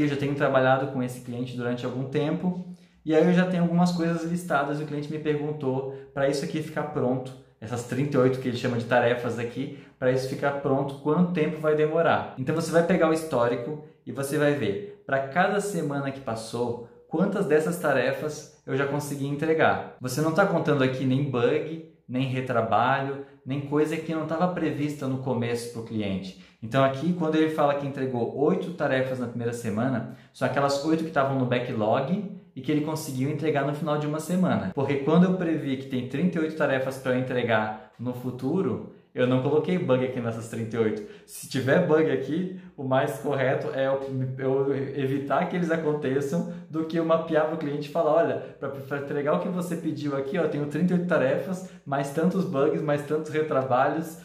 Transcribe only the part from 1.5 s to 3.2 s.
durante algum tempo e